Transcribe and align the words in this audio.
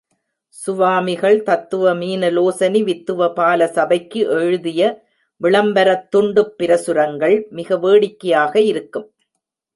சுவாமிகள் 0.47 1.43
தத்துவ 1.43 1.93
மீனலோசனி 1.93 2.81
வித்துவ 2.83 3.33
பால 3.33 3.67
சபைக்கு 3.67 4.21
எழுதிய 4.39 4.81
விளம்பரத் 5.41 6.07
துண்டுப் 6.15 6.53
பிரசுரங்கள் 6.57 7.47
மிக 7.49 7.77
வேடிக்கையாக 7.77 8.61
இருக்கும். 8.61 9.07